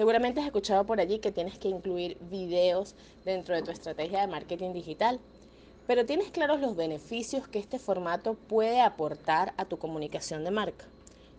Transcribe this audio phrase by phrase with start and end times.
[0.00, 4.28] Seguramente has escuchado por allí que tienes que incluir videos dentro de tu estrategia de
[4.28, 5.20] marketing digital,
[5.86, 10.86] pero ¿tienes claros los beneficios que este formato puede aportar a tu comunicación de marca?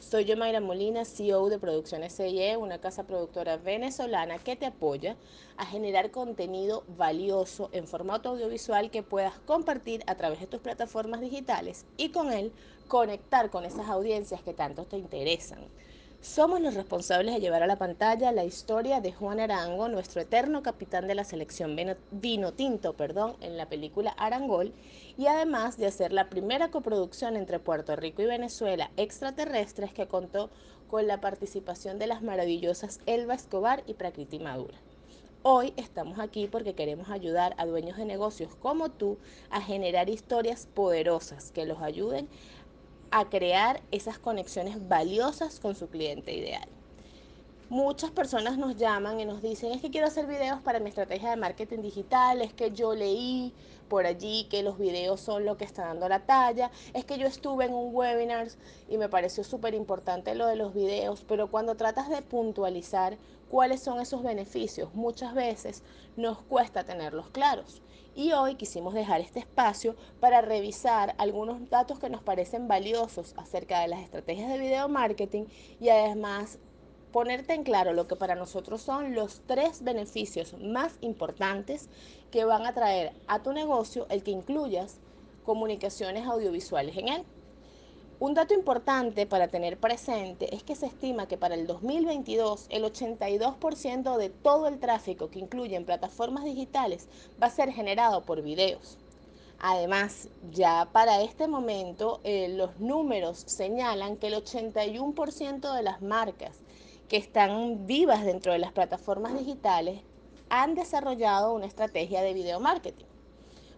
[0.00, 5.16] Soy yo Mayra Molina, CEO de Producciones CIE, una casa productora venezolana que te apoya
[5.56, 11.20] a generar contenido valioso en formato audiovisual que puedas compartir a través de tus plataformas
[11.20, 12.52] digitales y con él
[12.88, 15.70] conectar con esas audiencias que tanto te interesan.
[16.20, 20.64] Somos los responsables de llevar a la pantalla la historia de Juan Arango, nuestro eterno
[20.64, 21.76] capitán de la selección
[22.10, 24.74] vino tinto, perdón, en la película Arangol,
[25.16, 30.50] y además de hacer la primera coproducción entre Puerto Rico y Venezuela, Extraterrestres, que contó
[30.88, 34.76] con la participación de las maravillosas Elba Escobar y Prakriti Madura.
[35.44, 39.18] Hoy estamos aquí porque queremos ayudar a dueños de negocios como tú
[39.50, 42.28] a generar historias poderosas que los ayuden
[43.10, 46.77] a crear esas conexiones valiosas con su cliente ideal.
[47.70, 51.28] Muchas personas nos llaman y nos dicen, es que quiero hacer videos para mi estrategia
[51.28, 53.52] de marketing digital, es que yo leí
[53.88, 57.26] por allí que los videos son lo que está dando la talla, es que yo
[57.26, 58.48] estuve en un webinar
[58.88, 63.18] y me pareció súper importante lo de los videos, pero cuando tratas de puntualizar
[63.50, 65.82] cuáles son esos beneficios, muchas veces
[66.16, 67.82] nos cuesta tenerlos claros.
[68.14, 73.80] Y hoy quisimos dejar este espacio para revisar algunos datos que nos parecen valiosos acerca
[73.80, 75.44] de las estrategias de video marketing
[75.78, 76.58] y además
[77.12, 81.88] ponerte en claro lo que para nosotros son los tres beneficios más importantes
[82.30, 84.98] que van a traer a tu negocio el que incluyas
[85.44, 87.24] comunicaciones audiovisuales en él.
[88.20, 92.82] Un dato importante para tener presente es que se estima que para el 2022 el
[92.82, 97.08] 82% de todo el tráfico que incluye en plataformas digitales
[97.40, 98.98] va a ser generado por videos.
[99.60, 106.58] Además, ya para este momento eh, los números señalan que el 81% de las marcas
[107.08, 110.00] que están vivas dentro de las plataformas digitales
[110.50, 113.06] han desarrollado una estrategia de video marketing.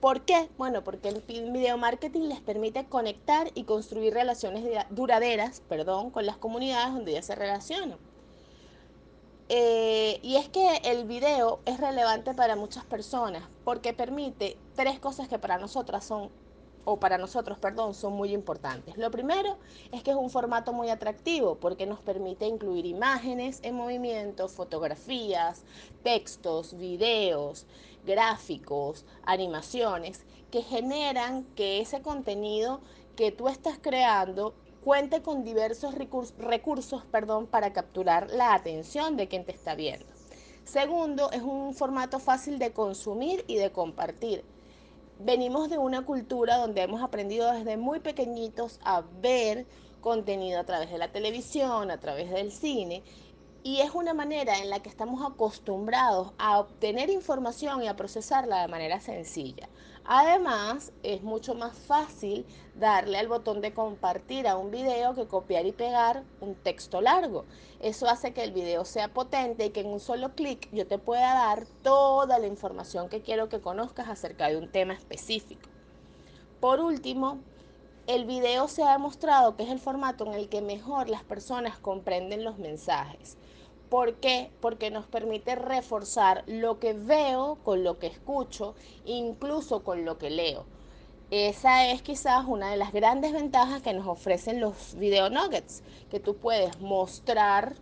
[0.00, 0.48] ¿Por qué?
[0.58, 6.36] Bueno, porque el video marketing les permite conectar y construir relaciones duraderas perdón, con las
[6.36, 7.98] comunidades donde ya se relacionan.
[9.48, 15.28] Eh, y es que el video es relevante para muchas personas porque permite tres cosas
[15.28, 16.30] que para nosotras son
[16.84, 18.96] o para nosotros, perdón, son muy importantes.
[18.96, 19.58] Lo primero
[19.92, 25.62] es que es un formato muy atractivo porque nos permite incluir imágenes en movimiento, fotografías,
[26.02, 27.66] textos, videos,
[28.04, 32.80] gráficos, animaciones que generan que ese contenido
[33.16, 34.54] que tú estás creando
[34.84, 40.06] cuente con diversos recursos, recursos perdón, para capturar la atención de quien te está viendo.
[40.64, 44.44] Segundo, es un formato fácil de consumir y de compartir
[45.24, 49.66] venimos de una cultura donde hemos aprendido desde muy pequeñitos a ver
[50.00, 53.02] contenido a través de la televisión, a través del cine,
[53.64, 58.62] y es una manera en la que estamos acostumbrados a obtener información y a procesarla
[58.62, 59.68] de manera sencilla.
[60.04, 65.64] Además, es mucho más fácil darle al botón de compartir a un video que copiar
[65.64, 67.44] y pegar un texto largo.
[67.78, 70.98] Eso hace que el video sea potente y que en un solo clic yo te
[70.98, 75.68] pueda dar toda la información que quiero que conozcas acerca de un tema específico.
[76.60, 77.38] Por último,
[78.06, 81.78] el video se ha demostrado que es el formato en el que mejor las personas
[81.78, 83.36] comprenden los mensajes.
[83.88, 84.50] ¿Por qué?
[84.60, 88.74] Porque nos permite reforzar lo que veo con lo que escucho,
[89.04, 90.64] incluso con lo que leo.
[91.30, 96.20] Esa es quizás una de las grandes ventajas que nos ofrecen los video nuggets, que
[96.20, 97.76] tú puedes mostrar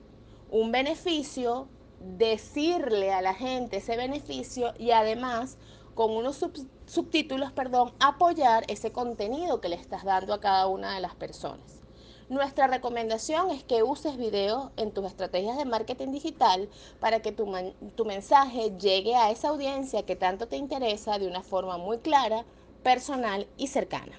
[0.50, 1.68] un beneficio,
[2.00, 5.58] decirle a la gente ese beneficio y además
[6.00, 6.42] con unos
[6.86, 11.82] subtítulos, perdón, apoyar ese contenido que le estás dando a cada una de las personas.
[12.30, 17.52] Nuestra recomendación es que uses video en tus estrategias de marketing digital para que tu,
[17.96, 22.46] tu mensaje llegue a esa audiencia que tanto te interesa de una forma muy clara,
[22.82, 24.18] personal y cercana.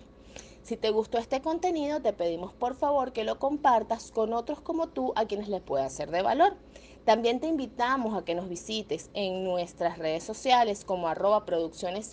[0.62, 4.86] Si te gustó este contenido, te pedimos por favor que lo compartas con otros como
[4.86, 6.58] tú a quienes les pueda ser de valor.
[7.06, 12.12] También te invitamos a que nos visites en nuestras redes sociales como arroba producciones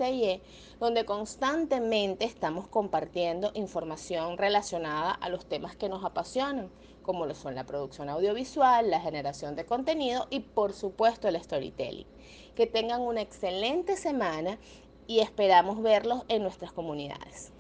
[0.81, 6.71] donde constantemente estamos compartiendo información relacionada a los temas que nos apasionan,
[7.03, 12.07] como lo son la producción audiovisual, la generación de contenido y por supuesto el storytelling.
[12.55, 14.59] Que tengan una excelente semana
[15.07, 17.53] y esperamos verlos en nuestras comunidades.